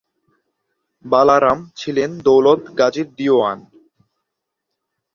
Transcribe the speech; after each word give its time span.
বালা 1.05 1.37
রাম 1.39 1.59
ছিলেন 1.77 2.11
দৌলত 2.25 2.61
গাজীর 2.79 3.07
দিওয়ান। 3.17 3.59